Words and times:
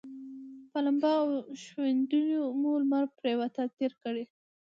په 0.71 0.77
لمبا 0.85 1.13
او 1.23 1.29
ښویندیو 1.63 2.43
مو 2.59 2.71
لمر 2.81 3.05
پرېواته 3.19 3.61
تېره 3.77 3.95
کړه. 4.03 4.23